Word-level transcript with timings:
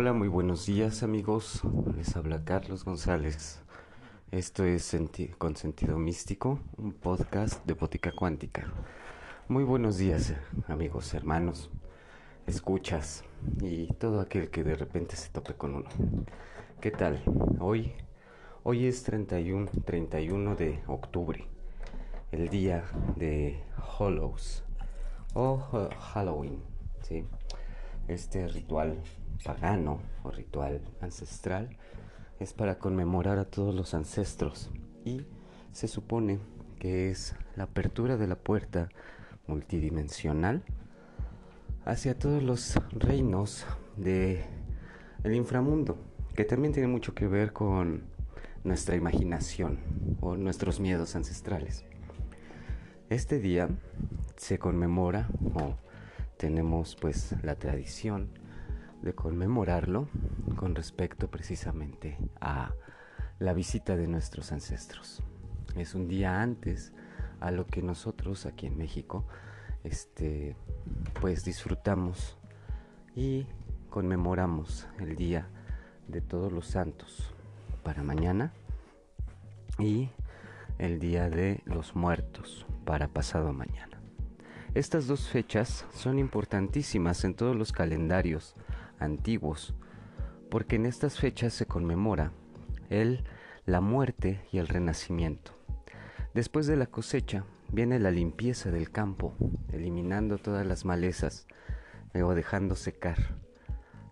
Hola, 0.00 0.14
muy 0.14 0.28
buenos 0.28 0.64
días 0.64 1.02
amigos. 1.02 1.60
Les 1.94 2.16
habla 2.16 2.42
Carlos 2.42 2.86
González. 2.86 3.60
Esto 4.30 4.64
es 4.64 4.96
Con 5.36 5.56
Sentido 5.56 5.98
Místico, 5.98 6.58
un 6.78 6.94
podcast 6.94 7.62
de 7.66 7.74
Botica 7.74 8.10
Cuántica. 8.10 8.72
Muy 9.48 9.62
buenos 9.62 9.98
días 9.98 10.32
amigos, 10.68 11.12
hermanos, 11.12 11.70
escuchas 12.46 13.24
y 13.60 13.88
todo 13.92 14.22
aquel 14.22 14.48
que 14.48 14.64
de 14.64 14.74
repente 14.74 15.16
se 15.16 15.28
tope 15.28 15.52
con 15.52 15.74
uno. 15.74 15.88
¿Qué 16.80 16.90
tal? 16.90 17.22
Hoy, 17.58 17.92
hoy 18.62 18.86
es 18.86 19.02
31, 19.02 19.70
31 19.84 20.56
de 20.56 20.82
octubre, 20.86 21.46
el 22.32 22.48
día 22.48 22.86
de 23.16 23.62
Hollows 23.98 24.64
o 25.34 25.58
Halloween, 26.14 26.62
¿sí? 27.02 27.26
Este 28.08 28.48
ritual 28.48 29.02
pagano 29.44 30.00
o 30.22 30.30
ritual 30.30 30.80
ancestral 31.00 31.76
es 32.38 32.52
para 32.52 32.78
conmemorar 32.78 33.38
a 33.38 33.44
todos 33.44 33.74
los 33.74 33.94
ancestros 33.94 34.70
y 35.04 35.26
se 35.72 35.88
supone 35.88 36.38
que 36.78 37.10
es 37.10 37.34
la 37.56 37.64
apertura 37.64 38.16
de 38.16 38.26
la 38.26 38.36
puerta 38.36 38.88
multidimensional 39.46 40.62
hacia 41.84 42.18
todos 42.18 42.42
los 42.42 42.76
reinos 42.92 43.66
de 43.96 44.44
el 45.24 45.34
inframundo, 45.34 45.98
que 46.34 46.44
también 46.44 46.72
tiene 46.72 46.88
mucho 46.88 47.14
que 47.14 47.26
ver 47.26 47.52
con 47.52 48.04
nuestra 48.64 48.96
imaginación 48.96 49.78
o 50.20 50.36
nuestros 50.36 50.80
miedos 50.80 51.16
ancestrales. 51.16 51.84
Este 53.10 53.38
día 53.38 53.68
se 54.36 54.58
conmemora 54.58 55.28
o 55.54 55.74
tenemos 56.36 56.96
pues 56.96 57.34
la 57.42 57.56
tradición 57.56 58.30
de 59.02 59.14
conmemorarlo 59.14 60.08
con 60.56 60.74
respecto 60.74 61.28
precisamente 61.28 62.18
a 62.40 62.72
la 63.38 63.52
visita 63.54 63.96
de 63.96 64.06
nuestros 64.06 64.52
ancestros. 64.52 65.22
Es 65.76 65.94
un 65.94 66.08
día 66.08 66.42
antes 66.42 66.92
a 67.40 67.50
lo 67.50 67.66
que 67.66 67.82
nosotros 67.82 68.46
aquí 68.46 68.66
en 68.66 68.76
México 68.76 69.24
este 69.84 70.56
pues 71.20 71.44
disfrutamos 71.44 72.36
y 73.16 73.46
conmemoramos 73.88 74.86
el 74.98 75.16
día 75.16 75.48
de 76.08 76.20
todos 76.20 76.52
los 76.52 76.66
santos 76.66 77.32
para 77.82 78.02
mañana 78.02 78.52
y 79.78 80.10
el 80.78 80.98
día 80.98 81.30
de 81.30 81.62
los 81.64 81.94
muertos 81.94 82.66
para 82.84 83.08
pasado 83.08 83.52
mañana. 83.52 84.00
Estas 84.74 85.06
dos 85.06 85.28
fechas 85.28 85.84
son 85.92 86.18
importantísimas 86.18 87.24
en 87.24 87.34
todos 87.34 87.56
los 87.56 87.72
calendarios 87.72 88.54
antiguos, 89.00 89.74
porque 90.50 90.76
en 90.76 90.86
estas 90.86 91.18
fechas 91.18 91.52
se 91.52 91.66
conmemora 91.66 92.32
el, 92.88 93.24
la 93.66 93.80
muerte 93.80 94.40
y 94.52 94.58
el 94.58 94.68
renacimiento. 94.68 95.52
Después 96.34 96.66
de 96.66 96.76
la 96.76 96.86
cosecha 96.86 97.44
viene 97.72 97.98
la 97.98 98.10
limpieza 98.10 98.70
del 98.70 98.90
campo, 98.90 99.34
eliminando 99.72 100.38
todas 100.38 100.66
las 100.66 100.84
malezas, 100.84 101.46
luego 102.12 102.34
dejando 102.34 102.76
secar 102.76 103.16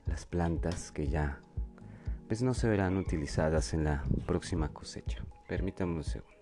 las 0.07 0.27
plantas 0.27 0.91
que 0.91 1.09
ya 1.09 1.41
pues 2.29 2.43
no 2.43 2.53
se 2.53 2.69
verán 2.69 2.97
utilizadas 2.99 3.73
en 3.73 3.85
la 3.85 4.05
próxima 4.27 4.69
cosecha. 4.69 5.25
Permítanme 5.49 5.97
un 5.97 6.05
segundo. 6.05 6.35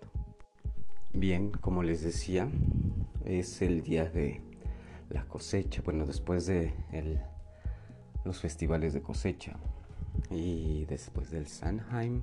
Bien, 1.13 1.51
como 1.53 1.83
les 1.85 2.03
decía, 2.03 2.49
es 3.25 3.63
el 3.63 3.83
día 3.83 4.05
de 4.05 4.41
la 5.09 5.25
cosecha, 5.25 5.83
bueno, 5.83 6.05
después 6.05 6.47
de 6.47 6.75
el 6.93 7.21
los 8.27 8.41
festivales 8.41 8.93
de 8.93 9.01
cosecha. 9.01 9.57
Y 10.31 10.85
después 10.87 11.31
del 11.31 11.47
Sanheim, 11.47 12.23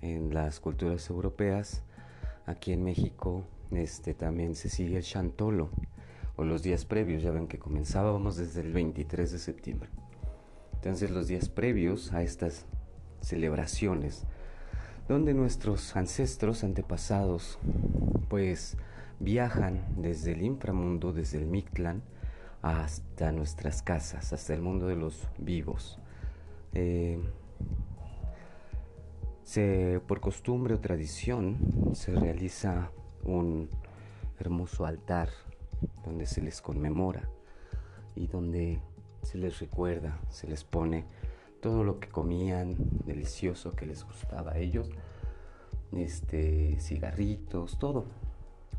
en 0.00 0.32
las 0.32 0.60
culturas 0.60 1.10
europeas, 1.10 1.82
aquí 2.46 2.72
en 2.72 2.84
México 2.84 3.44
este, 3.70 4.14
también 4.14 4.54
se 4.54 4.68
sigue 4.68 4.98
el 4.98 5.02
Chantolo, 5.02 5.70
o 6.36 6.44
los 6.44 6.62
días 6.62 6.84
previos, 6.84 7.22
ya 7.22 7.30
ven 7.30 7.46
que 7.46 7.58
comenzábamos 7.58 8.36
desde 8.36 8.60
el 8.60 8.72
23 8.72 9.32
de 9.32 9.38
septiembre. 9.38 9.88
Entonces 10.74 11.10
los 11.10 11.28
días 11.28 11.48
previos 11.48 12.12
a 12.12 12.22
estas 12.22 12.66
celebraciones, 13.20 14.24
donde 15.08 15.32
nuestros 15.32 15.96
ancestros 15.96 16.64
antepasados 16.64 17.58
pues 18.28 18.76
viajan 19.20 19.84
desde 19.96 20.32
el 20.32 20.42
inframundo, 20.42 21.12
desde 21.12 21.38
el 21.38 21.46
Mictlán, 21.46 22.02
hasta 22.64 23.30
nuestras 23.30 23.82
casas, 23.82 24.32
hasta 24.32 24.54
el 24.54 24.62
mundo 24.62 24.86
de 24.86 24.96
los 24.96 25.28
vivos. 25.36 25.98
Eh, 26.72 27.20
por 30.08 30.20
costumbre 30.20 30.72
o 30.72 30.80
tradición 30.80 31.58
se 31.92 32.14
realiza 32.14 32.90
un 33.22 33.68
hermoso 34.40 34.86
altar 34.86 35.28
donde 36.06 36.24
se 36.24 36.40
les 36.40 36.62
conmemora 36.62 37.28
y 38.16 38.28
donde 38.28 38.80
se 39.22 39.36
les 39.36 39.60
recuerda, 39.60 40.18
se 40.30 40.48
les 40.48 40.64
pone 40.64 41.04
todo 41.60 41.84
lo 41.84 42.00
que 42.00 42.08
comían 42.08 42.76
delicioso 43.04 43.72
que 43.72 43.84
les 43.84 44.04
gustaba 44.04 44.52
a 44.52 44.58
ellos, 44.58 44.88
este 45.92 46.80
cigarritos, 46.80 47.78
todo, 47.78 48.06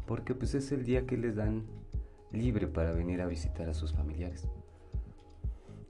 porque 0.07 0.34
pues 0.34 0.56
es 0.56 0.72
el 0.72 0.84
día 0.85 1.06
que 1.06 1.18
les 1.18 1.35
dan 1.35 1.66
libre 2.31 2.68
para 2.68 2.91
venir 2.91 3.22
a 3.22 3.28
visitar 3.28 3.69
a 3.69 3.74
sus 3.74 3.94
familiares. 3.94 4.47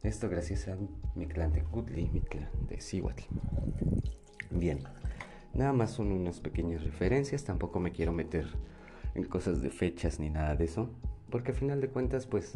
Esto 0.04 0.30
gracias 0.30 0.68
a 0.68 0.78
mi 1.16 1.26
clan 1.26 1.52
de 1.52 1.64
Kutli, 1.64 2.10
mi 2.10 2.22
clan 2.22 2.50
de 2.70 2.80
Siwatl. 2.80 3.24
Bien, 4.52 4.80
nada 5.54 5.74
más 5.74 5.92
son 5.92 6.12
unas 6.12 6.40
pequeñas 6.40 6.84
referencias, 6.84 7.44
tampoco 7.44 7.80
me 7.80 7.92
quiero 7.92 8.14
meter 8.14 8.48
en 9.16 9.24
cosas 9.24 9.62
de 9.62 9.70
fechas 9.70 10.20
ni 10.20 10.30
nada 10.30 10.56
de 10.56 10.66
eso, 10.66 10.90
porque 11.30 11.52
al 11.52 11.58
final 11.58 11.82
de 11.82 11.90
cuentas, 11.90 12.28
pues, 12.28 12.56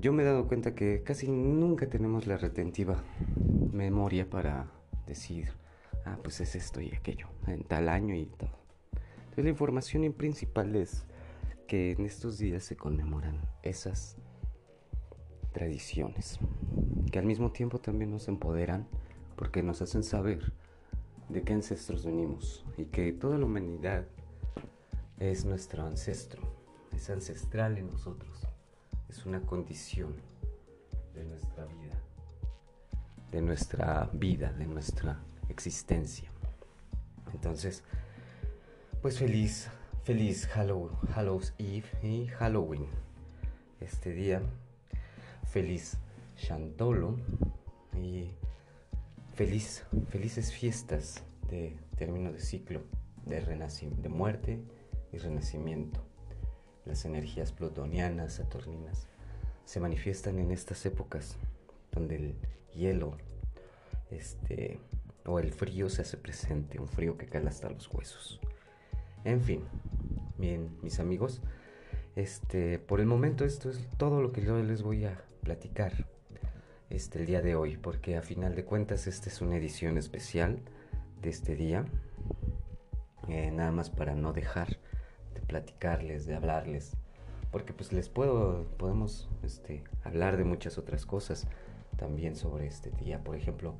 yo 0.00 0.12
me 0.12 0.22
he 0.22 0.26
dado 0.26 0.48
cuenta 0.48 0.74
que 0.74 1.02
casi 1.02 1.30
nunca 1.30 1.88
tenemos 1.88 2.26
la 2.26 2.36
retentiva 2.36 3.02
memoria 3.72 4.28
para 4.28 4.66
decir, 5.06 5.50
ah, 6.04 6.18
pues 6.22 6.40
es 6.40 6.56
esto 6.56 6.80
y 6.80 6.92
aquello, 6.92 7.28
en 7.46 7.62
tal 7.62 7.88
año 7.88 8.14
y 8.14 8.26
todo. 8.26 8.50
Entonces 9.16 9.44
la 9.44 9.50
información 9.50 10.12
principal 10.12 10.74
es 10.76 11.06
que 11.66 11.92
en 11.92 12.04
estos 12.04 12.38
días 12.38 12.64
se 12.64 12.76
conmemoran 12.76 13.40
esas 13.62 14.16
tradiciones, 15.52 16.38
que 17.10 17.18
al 17.18 17.26
mismo 17.26 17.52
tiempo 17.52 17.78
también 17.78 18.10
nos 18.10 18.28
empoderan 18.28 18.86
porque 19.36 19.62
nos 19.62 19.82
hacen 19.82 20.02
saber 20.02 20.52
de 21.28 21.42
qué 21.42 21.52
ancestros 21.52 22.04
venimos 22.04 22.64
y 22.76 22.86
que 22.86 23.12
toda 23.12 23.38
la 23.38 23.46
humanidad 23.46 24.04
es 25.18 25.44
nuestro 25.44 25.84
ancestro, 25.84 26.42
es 26.92 27.08
ancestral 27.08 27.78
en 27.78 27.88
nosotros, 27.88 28.46
es 29.08 29.24
una 29.26 29.40
condición 29.40 30.14
de 31.14 31.24
nuestra 31.24 31.64
vida, 31.66 32.00
de 33.30 33.40
nuestra 33.40 34.10
vida, 34.12 34.52
de 34.52 34.66
nuestra 34.66 35.20
existencia. 35.48 36.30
Entonces, 37.32 37.84
pues 39.00 39.18
feliz 39.18 39.68
Feliz 40.04 40.46
Halloween, 40.48 40.94
Hallows 41.14 41.54
Eve 41.56 41.86
y 42.02 42.26
Halloween. 42.26 42.84
Este 43.80 44.12
día, 44.12 44.42
feliz 45.46 45.96
Chantolo 46.36 47.16
y 47.96 48.28
feliz, 49.32 49.86
felices 50.10 50.52
fiestas 50.52 51.24
de 51.48 51.78
término 51.96 52.34
de 52.34 52.40
ciclo, 52.40 52.82
de, 53.24 53.40
de 53.40 54.08
muerte 54.10 54.60
y 55.10 55.16
renacimiento. 55.16 56.04
Las 56.84 57.06
energías 57.06 57.52
plutonianas, 57.52 58.34
saturninas, 58.34 59.06
se 59.64 59.80
manifiestan 59.80 60.38
en 60.38 60.50
estas 60.50 60.84
épocas 60.84 61.38
donde 61.92 62.16
el 62.16 62.34
hielo 62.74 63.16
este, 64.10 64.80
o 65.24 65.38
el 65.38 65.50
frío 65.50 65.88
se 65.88 66.02
hace 66.02 66.18
presente, 66.18 66.78
un 66.78 66.88
frío 66.88 67.16
que 67.16 67.24
cala 67.24 67.48
hasta 67.48 67.70
los 67.70 67.88
huesos. 67.90 68.38
En 69.24 69.40
fin, 69.40 69.64
bien, 70.38 70.76
mis 70.82 71.00
amigos, 71.00 71.40
este, 72.16 72.78
por 72.78 73.00
el 73.00 73.06
momento 73.06 73.44
esto 73.44 73.70
es 73.70 73.88
todo 73.96 74.22
lo 74.22 74.32
que 74.32 74.42
yo 74.42 74.56
les 74.62 74.82
voy 74.82 75.04
a 75.04 75.20
platicar 75.42 76.06
este, 76.90 77.20
el 77.20 77.26
día 77.26 77.42
de 77.42 77.56
hoy, 77.56 77.76
porque 77.76 78.16
a 78.16 78.22
final 78.22 78.54
de 78.54 78.64
cuentas 78.64 79.06
esta 79.06 79.28
es 79.28 79.40
una 79.40 79.56
edición 79.56 79.98
especial 79.98 80.60
de 81.20 81.30
este 81.30 81.56
día, 81.56 81.84
eh, 83.28 83.50
nada 83.50 83.72
más 83.72 83.90
para 83.90 84.14
no 84.14 84.32
dejar 84.32 84.78
de 85.34 85.40
platicarles, 85.40 86.26
de 86.26 86.34
hablarles, 86.34 86.96
porque 87.50 87.72
pues 87.72 87.92
les 87.92 88.08
puedo, 88.08 88.64
podemos 88.76 89.28
este, 89.42 89.84
hablar 90.04 90.36
de 90.36 90.44
muchas 90.44 90.78
otras 90.78 91.06
cosas 91.06 91.46
también 91.96 92.36
sobre 92.36 92.66
este 92.66 92.90
día, 92.90 93.22
por 93.22 93.36
ejemplo, 93.36 93.74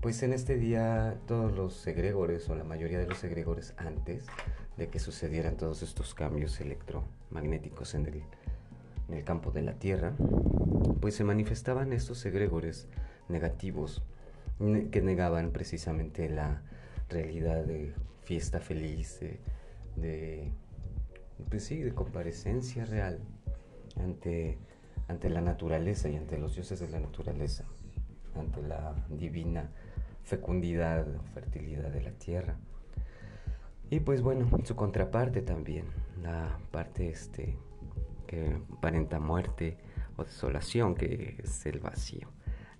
pues 0.00 0.22
en 0.22 0.32
este 0.32 0.56
día 0.56 1.16
todos 1.26 1.52
los 1.56 1.86
egregores 1.86 2.48
o 2.48 2.54
la 2.54 2.64
mayoría 2.64 2.98
de 2.98 3.06
los 3.06 3.22
egregores 3.24 3.74
antes 3.78 4.26
de 4.76 4.88
que 4.88 5.00
sucedieran 5.00 5.56
todos 5.56 5.82
estos 5.82 6.14
cambios 6.14 6.60
electromagnéticos 6.60 7.94
en 7.94 8.06
el, 8.06 9.24
campo 9.24 9.50
de 9.50 9.62
la 9.62 9.72
Tierra, 9.72 10.12
pues 11.00 11.16
se 11.16 11.24
manifestaban 11.24 11.92
estos 11.92 12.24
egregores 12.26 12.86
negativos 13.28 14.02
que 14.90 15.02
negaban 15.02 15.50
precisamente 15.50 16.28
la 16.28 16.62
realidad 17.08 17.64
de 17.64 17.94
fiesta 18.22 18.60
feliz, 18.60 19.20
de, 19.96 20.52
pues 21.48 21.64
sí, 21.64 21.82
de 21.82 21.92
comparecencia 21.94 22.84
real 22.84 23.18
ante, 23.96 24.58
ante 25.08 25.28
la 25.30 25.40
naturaleza 25.40 26.08
y 26.08 26.16
ante 26.16 26.38
los 26.38 26.54
dioses 26.54 26.78
de 26.78 26.88
la 26.88 27.00
naturaleza, 27.00 27.64
ante 28.36 28.62
la 28.62 28.94
divina 29.08 29.70
fecundidad, 30.22 31.06
fertilidad 31.34 31.90
de 31.90 32.02
la 32.02 32.12
tierra. 32.12 32.56
Y 33.90 34.00
pues 34.00 34.20
bueno, 34.20 34.46
su 34.64 34.76
contraparte 34.76 35.40
también, 35.42 35.86
la 36.22 36.58
parte 36.70 37.08
este 37.08 37.56
que 38.26 38.60
aparenta 38.76 39.18
muerte 39.18 39.78
o 40.16 40.24
desolación, 40.24 40.94
que 40.94 41.36
es 41.42 41.64
el 41.66 41.80
vacío. 41.80 42.28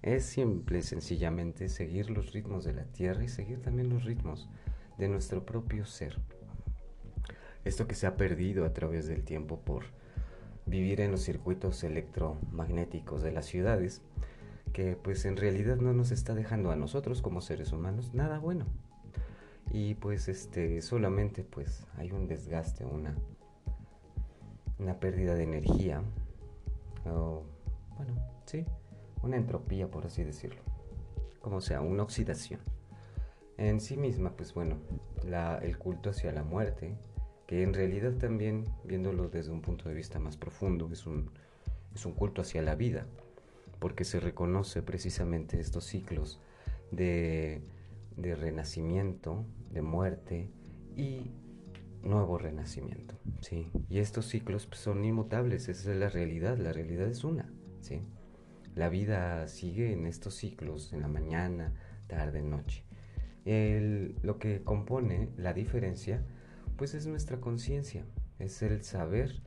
Es 0.03 0.25
simple, 0.27 0.83
sencillamente 0.83 1.69
seguir 1.69 2.11
los 2.11 2.33
ritmos 2.33 2.65
de 2.65 2.75
la 2.75 2.85
tierra 2.85 3.25
y 3.25 3.29
seguir 3.29 3.63
también 3.63 3.89
los 3.89 4.05
ritmos 4.05 4.49
de 4.99 5.09
nuestro 5.09 5.45
propio 5.45 5.87
ser. 5.87 6.19
Esto 7.65 7.89
que 7.89 7.95
se 7.95 8.07
ha 8.07 8.17
perdido 8.17 8.65
a 8.65 8.73
través 8.73 9.07
del 9.07 9.25
tiempo 9.25 9.59
por 9.61 9.85
vivir 10.67 11.01
en 11.01 11.11
los 11.11 11.23
circuitos 11.23 11.83
electromagnéticos 11.83 13.23
de 13.23 13.33
las 13.33 13.47
ciudades, 13.47 14.03
que 14.69 14.97
pues 14.97 15.25
en 15.25 15.37
realidad 15.37 15.77
no 15.77 15.93
nos 15.93 16.11
está 16.11 16.35
dejando 16.35 16.71
a 16.71 16.77
nosotros 16.77 17.23
como 17.23 17.41
seres 17.41 17.73
humanos 17.73 18.15
nada 18.15 18.39
bueno. 18.39 18.67
Y 19.71 19.95
pues 19.95 20.29
este 20.29 20.81
solamente 20.81 21.45
pues 21.45 21.87
hay 21.97 22.13
un 22.13 22.27
desgaste, 22.27 22.85
una 22.85 23.15
una 24.79 25.01
pérdida 25.01 25.35
de 25.35 25.43
energía 25.43 26.03
o 27.05 27.43
bueno, 27.97 28.15
sí, 28.47 28.65
una 29.23 29.37
entropía 29.37 29.91
por 29.91 30.07
así 30.07 30.23
decirlo. 30.23 30.61
Como 31.41 31.61
sea, 31.61 31.81
una 31.81 32.03
oxidación. 32.03 32.61
En 33.57 33.81
sí 33.81 33.97
misma, 33.97 34.37
pues 34.37 34.55
bueno, 34.55 34.77
el 35.63 35.79
culto 35.79 36.11
hacia 36.11 36.33
la 36.33 36.45
muerte, 36.45 36.97
que 37.47 37.63
en 37.63 37.75
realidad 37.75 38.13
también, 38.13 38.65
viéndolo 38.85 39.29
desde 39.29 39.51
un 39.51 39.63
punto 39.63 39.89
de 39.89 39.95
vista 39.95 40.21
más 40.21 40.37
profundo, 40.37 40.89
es 40.93 41.07
un, 41.07 41.31
es 41.95 42.07
un 42.07 42.13
culto 42.13 42.43
hacia 42.43 42.63
la 42.63 42.77
vida 42.77 43.07
porque 43.79 44.05
se 44.05 44.21
reconoce 44.21 44.83
precisamente 44.83 45.61
estos 45.61 45.85
ciclos 45.85 46.41
de, 46.91 47.63
renacimiento, 48.17 49.45
de 49.71 49.83
muerte 49.83 50.51
y 50.97 51.31
nuevo 52.03 52.39
renacimiento, 52.39 53.15
¿sí? 53.41 53.71
Y 53.89 53.99
estos 53.99 54.27
ciclos 54.27 54.67
pues, 54.67 54.81
son 54.81 55.05
inmutables, 55.05 55.69
esa 55.69 55.93
es 55.93 55.97
la 55.99 56.09
realidad, 56.09 56.59
la 56.59 56.73
realidad 56.73 57.09
es 57.09 57.25
una, 57.25 57.53
¿sí? 57.81 58.03
La 58.75 58.89
vida 58.89 59.47
sigue 59.49 59.93
en 59.93 60.07
estos 60.07 60.35
ciclos, 60.35 60.93
en 60.93 61.01
la 61.01 61.09
mañana, 61.09 61.75
tarde, 62.07 62.43
noche. 62.43 62.85
lo 64.23 64.39
que 64.39 64.63
compone 64.63 65.31
la 65.37 65.53
diferencia, 65.53 66.23
pues 66.77 66.95
es 66.95 67.07
nuestra 67.07 67.41
conciencia, 67.41 68.05
es 68.39 68.63
el 68.63 68.83
saber 68.83 69.43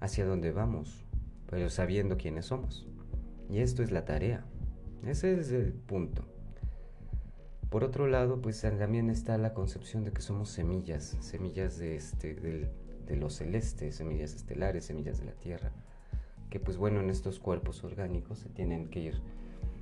hacia 0.00 0.26
dónde 0.26 0.50
vamos, 0.50 1.04
pero 1.48 1.70
sabiendo 1.70 2.16
quiénes 2.16 2.46
somos. 2.46 2.86
Y 3.48 3.58
esto 3.58 3.82
es 3.82 3.90
la 3.90 4.04
tarea. 4.04 4.44
Ese 5.04 5.38
es 5.38 5.50
el 5.50 5.72
punto. 5.72 6.24
Por 7.70 7.84
otro 7.84 8.06
lado, 8.06 8.40
pues 8.40 8.60
también 8.60 9.10
está 9.10 9.36
la 9.36 9.52
concepción 9.52 10.04
de 10.04 10.12
que 10.12 10.22
somos 10.22 10.48
semillas, 10.48 11.16
semillas 11.20 11.78
de, 11.78 11.96
este, 11.96 12.34
de 12.34 13.16
lo 13.16 13.30
celeste, 13.30 13.92
semillas 13.92 14.34
estelares, 14.34 14.84
semillas 14.84 15.18
de 15.18 15.26
la 15.26 15.32
Tierra, 15.32 15.72
que 16.50 16.60
pues 16.60 16.76
bueno, 16.76 17.00
en 17.00 17.10
estos 17.10 17.40
cuerpos 17.40 17.82
orgánicos 17.82 18.38
se 18.38 18.48
tienen 18.48 18.88
que 18.88 19.00
ir 19.00 19.20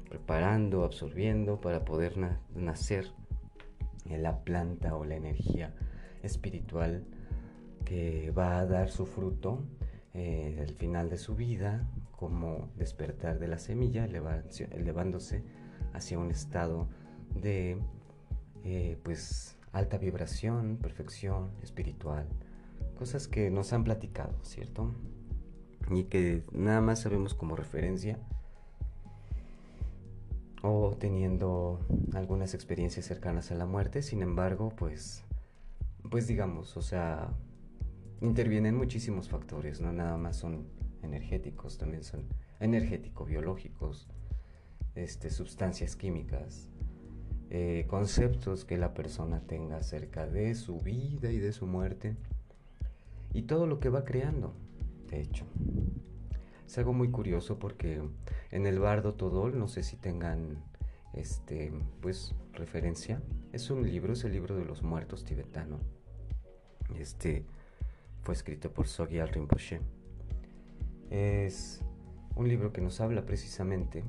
preparando, 0.09 0.85
absorbiendo 0.85 1.61
para 1.61 1.85
poder 1.85 2.17
nacer 2.55 3.11
en 4.07 4.23
la 4.23 4.43
planta 4.45 4.97
o 4.97 5.05
la 5.05 5.17
energía 5.17 5.75
espiritual 6.23 7.05
que 7.85 8.31
va 8.31 8.59
a 8.59 8.67
dar 8.67 8.91
su 8.91 9.07
fruto 9.07 9.61
eh, 10.15 10.59
al 10.67 10.75
final 10.75 11.11
de 11.11 11.19
su 11.19 11.35
vida, 11.35 11.87
como 12.23 12.69
despertar 12.77 13.41
de 13.41 13.49
la 13.49 13.59
semilla, 13.59 14.05
elevándose 14.05 15.43
hacia 15.93 16.21
un 16.21 16.31
estado 16.31 16.87
de 17.35 17.79
eh, 18.63 18.97
pues 19.03 19.59
alta 19.73 19.99
vibración, 19.99 20.79
perfección 20.81 21.51
espiritual, 21.65 22.29
cosas 22.97 23.27
que 23.27 23.51
nos 23.51 23.73
han 23.73 23.83
platicado, 23.83 24.39
¿cierto? 24.45 24.95
Y 25.91 26.05
que 26.05 26.45
nada 26.53 26.81
más 26.81 27.01
sabemos 27.01 27.35
como 27.35 27.57
referencia 27.57 28.21
o 30.63 30.95
teniendo 30.97 31.85
algunas 32.15 32.55
experiencias 32.55 33.05
cercanas 33.05 33.51
a 33.51 33.57
la 33.57 33.67
muerte, 33.67 34.01
sin 34.01 34.23
embargo, 34.23 34.73
pues 34.77 35.25
pues 36.09 36.29
digamos, 36.29 36.77
o 36.77 36.83
sea, 36.83 37.33
intervienen 38.21 38.77
muchísimos 38.77 39.29
factores, 39.29 39.81
no 39.81 39.93
nada 39.93 40.17
más 40.19 40.37
son 40.37 40.82
energéticos, 41.03 41.79
también 41.79 42.03
son 42.03 42.25
energético-biológicos, 42.61 44.09
este, 44.95 45.31
sustancias 45.31 45.97
químicas, 45.97 46.71
eh, 47.51 47.87
conceptos 47.89 48.65
que 48.65 48.79
la 48.79 48.95
persona 48.95 49.41
tenga 49.47 49.77
acerca 49.77 50.27
de 50.27 50.55
su 50.55 50.79
vida 50.79 51.31
y 51.31 51.39
de 51.39 51.53
su 51.53 51.67
muerte 51.67 52.17
y 53.33 53.43
todo 53.43 53.67
lo 53.67 53.81
que 53.81 53.89
va 53.89 54.05
creando, 54.05 54.55
de 55.09 55.21
hecho. 55.21 55.45
Es 56.67 56.79
algo 56.79 56.95
muy 56.95 57.11
curioso 57.11 57.59
porque 57.59 58.03
en 58.51 58.67
el 58.67 58.79
Bardo 58.79 59.15
Todol, 59.15 59.59
no 59.59 59.69
sé 59.69 59.83
si 59.83 59.97
tengan 59.97 60.65
este, 61.13 61.73
pues, 62.01 62.35
referencia, 62.55 63.21
es 63.53 63.69
un 63.71 63.83
libro, 63.83 64.15
es 64.15 64.25
el 64.25 64.33
libro 64.33 64.57
de 64.57 64.65
los 64.65 64.83
muertos 64.83 65.25
tibetano. 65.25 65.79
Este 66.99 67.45
fue 68.23 68.35
escrito 68.35 68.71
por 68.73 68.87
Sogyal 68.87 69.29
Rinpoche 69.29 69.81
es 71.13 71.83
un 72.37 72.49
libro 72.49 72.73
que 72.73 72.81
nos 72.81 73.03
habla 73.03 73.27
precisamente 73.27 74.03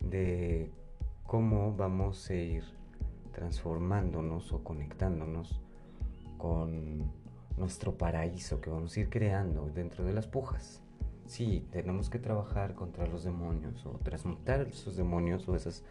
de 0.00 0.70
cómo 1.26 1.76
vamos 1.76 2.30
a 2.30 2.34
ir 2.34 2.64
transformándonos 3.32 4.50
o 4.54 4.64
conectándonos 4.64 5.60
con 6.38 7.12
nuestro 7.58 7.98
paraíso 7.98 8.62
que 8.62 8.70
vamos 8.70 8.96
a 8.96 9.00
ir 9.00 9.10
creando 9.10 9.70
dentro 9.74 10.04
de 10.04 10.14
las 10.14 10.26
pujas. 10.26 10.80
Sí, 11.26 11.68
tenemos 11.70 12.08
que 12.08 12.18
trabajar 12.18 12.74
contra 12.74 13.06
los 13.06 13.24
demonios 13.24 13.84
o 13.84 13.98
transmutar 14.02 14.62
esos 14.62 14.96
demonios 14.96 15.46
o 15.48 15.54
esas 15.54 15.84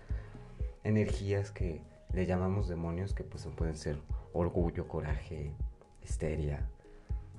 energías 0.83 1.51
que 1.51 1.83
le 2.13 2.25
llamamos 2.25 2.67
demonios 2.67 3.13
que 3.13 3.23
pues 3.23 3.47
pueden 3.55 3.77
ser 3.77 3.97
orgullo, 4.33 4.87
coraje, 4.87 5.51
histeria 6.03 6.67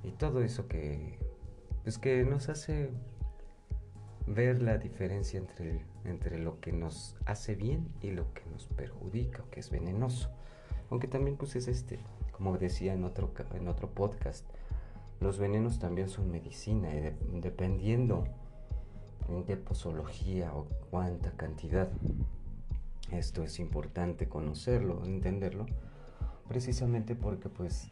y 0.04 0.12
todo 0.12 0.42
eso 0.42 0.68
que 0.68 1.18
pues 1.82 1.98
que 1.98 2.24
nos 2.24 2.48
hace 2.48 2.90
ver 4.26 4.62
la 4.62 4.78
diferencia 4.78 5.38
entre, 5.38 5.84
entre 6.04 6.38
lo 6.38 6.60
que 6.60 6.72
nos 6.72 7.16
hace 7.26 7.54
bien 7.54 7.88
y 8.00 8.10
lo 8.10 8.32
que 8.34 8.42
nos 8.50 8.66
perjudica 8.66 9.42
o 9.42 9.50
que 9.50 9.60
es 9.60 9.70
venenoso. 9.70 10.30
Aunque 10.90 11.08
también 11.08 11.36
pues 11.36 11.56
es 11.56 11.68
este, 11.68 11.98
como 12.32 12.56
decía 12.58 12.94
en 12.94 13.04
otro, 13.04 13.32
en 13.54 13.68
otro 13.68 13.90
podcast, 13.90 14.46
los 15.20 15.38
venenos 15.38 15.78
también 15.78 16.08
son 16.08 16.30
medicina 16.30 16.88
y 16.94 17.40
dependiendo 17.40 18.24
de 19.46 19.56
posología 19.56 20.54
o 20.54 20.66
cuánta 20.90 21.32
cantidad. 21.32 21.88
Esto 23.10 23.42
es 23.42 23.58
importante 23.58 24.28
conocerlo, 24.28 25.04
entenderlo, 25.04 25.66
precisamente 26.48 27.14
porque 27.14 27.48
pues 27.48 27.90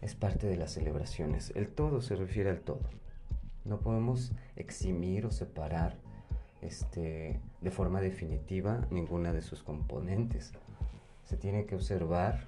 es 0.00 0.14
parte 0.14 0.46
de 0.46 0.56
las 0.56 0.72
celebraciones. 0.72 1.52
El 1.54 1.68
todo 1.68 2.00
se 2.00 2.16
refiere 2.16 2.50
al 2.50 2.60
todo. 2.60 2.80
No 3.64 3.80
podemos 3.80 4.32
eximir 4.56 5.26
o 5.26 5.30
separar 5.30 5.96
este, 6.60 7.40
de 7.60 7.70
forma 7.70 8.00
definitiva 8.00 8.86
ninguna 8.90 9.32
de 9.32 9.42
sus 9.42 9.62
componentes. 9.62 10.52
Se 11.24 11.36
tiene 11.36 11.66
que 11.66 11.74
observar 11.74 12.46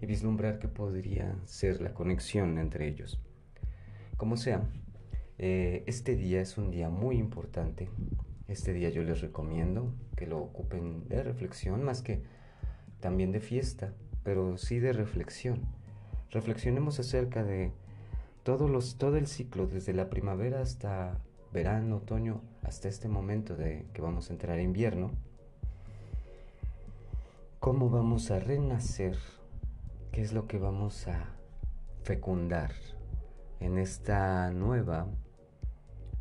y 0.00 0.06
vislumbrar 0.06 0.58
que 0.58 0.68
podría 0.68 1.34
ser 1.44 1.80
la 1.80 1.94
conexión 1.94 2.58
entre 2.58 2.86
ellos. 2.88 3.20
Como 4.16 4.36
sea, 4.36 4.62
eh, 5.38 5.82
este 5.86 6.14
día 6.14 6.40
es 6.40 6.56
un 6.58 6.70
día 6.70 6.88
muy 6.88 7.16
importante. 7.16 7.88
Este 8.46 8.72
día 8.72 8.90
yo 8.90 9.02
les 9.02 9.20
recomiendo 9.20 9.92
que 10.16 10.26
lo 10.26 10.38
ocupen 10.38 11.08
de 11.08 11.22
reflexión 11.22 11.82
más 11.82 12.02
que 12.02 12.22
también 13.00 13.32
de 13.32 13.40
fiesta, 13.40 13.92
pero 14.22 14.56
sí 14.56 14.78
de 14.78 14.92
reflexión. 14.92 15.62
Reflexionemos 16.30 17.00
acerca 17.00 17.42
de 17.42 17.72
los, 18.46 18.96
todo 18.98 19.16
el 19.16 19.26
ciclo, 19.26 19.66
desde 19.66 19.94
la 19.94 20.10
primavera 20.10 20.60
hasta 20.60 21.18
verano, 21.52 21.96
otoño, 21.96 22.42
hasta 22.62 22.88
este 22.88 23.08
momento 23.08 23.56
de 23.56 23.86
que 23.92 24.02
vamos 24.02 24.28
a 24.28 24.32
entrar 24.32 24.58
a 24.58 24.62
invierno, 24.62 25.10
cómo 27.60 27.88
vamos 27.88 28.30
a 28.30 28.38
renacer, 28.40 29.16
qué 30.12 30.20
es 30.20 30.32
lo 30.32 30.46
que 30.46 30.58
vamos 30.58 31.08
a 31.08 31.34
fecundar 32.02 32.72
en 33.60 33.78
esta 33.78 34.50
nueva, 34.50 35.06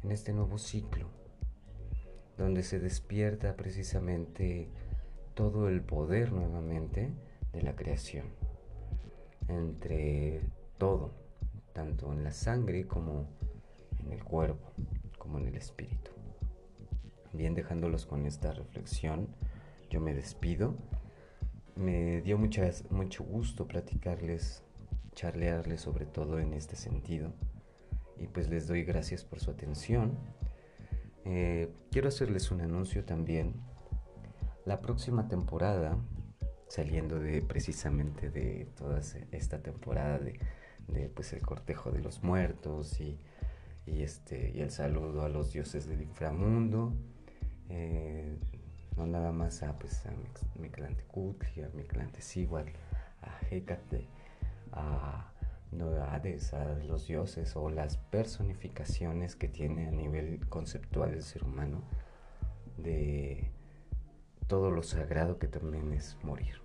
en 0.04 0.12
este 0.12 0.34
nuevo 0.34 0.58
ciclo. 0.58 1.08
donde 2.36 2.64
se 2.64 2.80
despierta 2.80 3.56
precisamente 3.56 4.68
todo 5.36 5.70
el 5.70 5.82
poder 5.82 6.32
nuevamente 6.32 7.12
de 7.52 7.62
la 7.62 7.76
creación 7.76 8.26
entre 9.48 10.42
todo, 10.80 11.12
tanto 11.74 12.14
en 12.14 12.24
la 12.24 12.32
sangre 12.32 12.88
como 12.88 13.28
en 14.00 14.14
el 14.14 14.24
cuerpo, 14.24 14.72
como 15.18 15.40
en 15.40 15.48
el 15.48 15.56
espíritu. 15.56 16.12
Bien, 17.34 17.56
dejándolos 17.56 18.06
con 18.06 18.26
esta 18.26 18.54
reflexión, 18.54 19.28
yo 19.90 20.00
me 20.00 20.14
despido. 20.14 20.76
Me 21.76 22.22
dio 22.22 22.38
muchas, 22.38 22.90
mucho 22.92 23.24
gusto 23.24 23.68
platicarles, 23.68 24.64
charlearles 25.16 25.82
sobre 25.82 26.06
todo 26.06 26.40
en 26.40 26.54
este 26.54 26.76
sentido. 26.76 27.34
Y 28.20 28.28
pues 28.28 28.50
les 28.50 28.68
doy 28.68 28.84
gracias 28.84 29.24
por 29.24 29.40
su 29.40 29.50
atención. 29.50 30.18
Eh, 31.26 31.74
quiero 31.90 32.10
hacerles 32.10 32.52
un 32.52 32.62
anuncio 32.62 33.04
también. 33.04 33.56
La 34.66 34.80
próxima 34.80 35.28
temporada, 35.28 35.98
saliendo 36.68 37.20
de 37.20 37.42
precisamente 37.42 38.30
de 38.30 38.68
toda 38.76 39.02
esta 39.32 39.62
temporada 39.64 40.20
de, 40.20 40.40
pues 41.16 41.34
el 41.34 41.42
cortejo 41.42 41.92
de 41.92 42.00
los 42.00 42.24
muertos 42.24 43.00
y, 43.00 43.18
este 43.86 44.52
y 44.56 44.62
el 44.62 44.72
saludo 44.72 45.24
a 45.24 45.30
los 45.30 45.52
dioses 45.52 45.88
del 45.88 46.02
inframundo 46.02 46.94
eh, 47.70 48.38
no 48.96 49.08
nada 49.08 49.32
más 49.32 49.64
a 49.64 49.78
pues 49.78 50.06
a 50.06 50.14
Mictlantecutli, 50.60 51.64
a 51.64 51.70
a 53.22 53.46
Hécate, 53.50 54.08
a 54.72 55.32
Noades, 55.72 56.54
a 56.54 56.76
los 56.76 57.08
dioses 57.08 57.56
o 57.56 57.70
las 57.70 57.98
personificaciones 57.98 59.36
que 59.36 59.48
tiene 59.48 59.88
a 59.88 59.92
nivel 59.92 60.48
conceptual 60.48 61.14
el 61.14 61.24
ser 61.24 61.44
humano 61.44 61.82
de 62.78 63.52
todo 64.48 64.72
lo 64.72 64.84
sagrado 64.84 65.40
que 65.40 65.48
también 65.48 65.94
es 65.94 66.18
morir. 66.24 66.62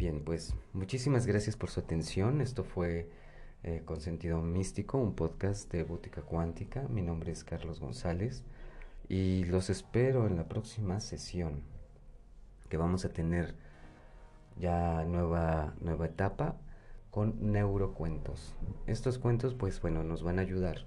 Bien, 0.00 0.24
pues 0.24 0.54
muchísimas 0.72 1.26
gracias 1.26 1.56
por 1.56 1.68
su 1.68 1.78
atención. 1.78 2.40
Esto 2.40 2.64
fue 2.64 3.10
eh, 3.62 3.82
con 3.84 4.00
sentido 4.00 4.40
místico, 4.40 4.96
un 4.96 5.14
podcast 5.14 5.70
de 5.70 5.84
Bútica 5.84 6.22
Cuántica. 6.22 6.88
Mi 6.88 7.02
nombre 7.02 7.32
es 7.32 7.44
Carlos 7.44 7.80
González 7.80 8.42
y 9.10 9.44
los 9.44 9.68
espero 9.68 10.26
en 10.26 10.36
la 10.36 10.48
próxima 10.48 11.00
sesión 11.00 11.60
que 12.70 12.78
vamos 12.78 13.04
a 13.04 13.12
tener 13.12 13.54
ya 14.58 15.04
nueva, 15.04 15.74
nueva 15.82 16.06
etapa 16.06 16.56
con 17.10 17.52
neurocuentos. 17.52 18.56
Estos 18.86 19.18
cuentos 19.18 19.52
pues 19.52 19.82
bueno 19.82 20.02
nos 20.02 20.22
van 20.22 20.38
a 20.38 20.42
ayudar 20.42 20.86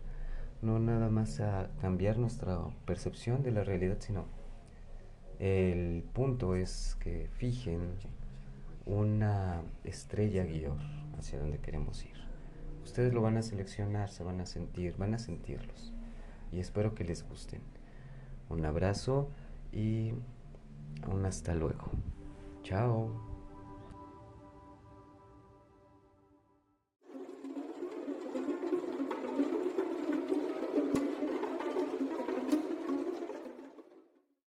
no 0.63 0.79
nada 0.79 1.11
más 1.11 1.39
a 1.39 1.69
cambiar 1.81 2.17
nuestra 2.17 2.59
percepción 2.87 3.43
de 3.43 3.51
la 3.51 3.63
realidad, 3.63 3.97
sino 3.99 4.25
el 5.37 6.03
punto 6.13 6.55
es 6.55 6.97
que 6.99 7.29
fijen 7.37 7.99
una 8.85 9.61
estrella 9.83 10.43
guior 10.43 10.77
hacia 11.17 11.39
donde 11.39 11.59
queremos 11.59 12.03
ir. 12.05 12.17
Ustedes 12.83 13.13
lo 13.13 13.21
van 13.21 13.37
a 13.37 13.41
seleccionar, 13.41 14.09
se 14.09 14.23
van 14.23 14.41
a 14.41 14.45
sentir, 14.45 14.95
van 14.97 15.13
a 15.13 15.19
sentirlos. 15.19 15.93
Y 16.51 16.59
espero 16.59 16.93
que 16.93 17.03
les 17.03 17.27
gusten. 17.27 17.61
Un 18.49 18.65
abrazo 18.65 19.29
y 19.71 20.13
hasta 21.25 21.55
luego. 21.55 21.89
Chao. 22.63 23.32